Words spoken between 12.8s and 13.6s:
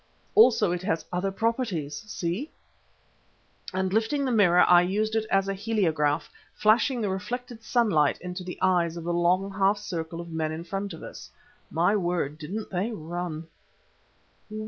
run.